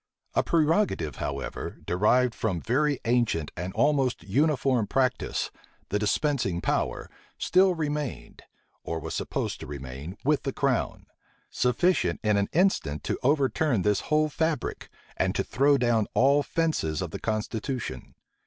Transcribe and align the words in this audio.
A 0.33 0.41
prerogative, 0.41 1.17
however, 1.17 1.77
derived 1.85 2.33
from 2.33 2.59
very 2.59 2.99
ancient 3.05 3.51
and 3.55 3.71
almost 3.73 4.23
uniform 4.23 4.87
practice, 4.87 5.51
the 5.89 5.99
dispensing 5.99 6.59
power, 6.59 7.07
still 7.37 7.75
remained, 7.75 8.41
or 8.83 8.99
was 8.99 9.13
supposed 9.13 9.59
to 9.59 9.67
remain, 9.67 10.17
with 10.23 10.41
the 10.41 10.53
crown; 10.53 11.05
sufficient 11.51 12.19
in 12.23 12.35
an 12.35 12.49
instant 12.51 13.03
to 13.03 13.19
overturn 13.21 13.83
this 13.83 13.99
whole 14.09 14.27
fabric, 14.29 14.89
and 15.17 15.35
to 15.35 15.43
throw 15.43 15.77
down 15.77 16.07
all 16.15 16.41
fences 16.41 17.03
of 17.03 17.11
the 17.11 17.19
constitution. 17.19 18.15